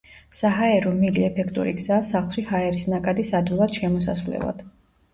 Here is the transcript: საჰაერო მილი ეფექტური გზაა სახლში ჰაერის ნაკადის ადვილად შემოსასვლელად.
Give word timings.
საჰაერო 0.35 0.93
მილი 1.01 1.25
ეფექტური 1.27 1.75
გზაა 1.81 2.01
სახლში 2.09 2.47
ჰაერის 2.49 2.91
ნაკადის 2.97 3.33
ადვილად 3.45 3.81
შემოსასვლელად. 3.81 4.71